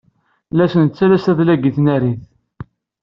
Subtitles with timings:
[0.55, 2.21] La as-nettales adlag i tnarit.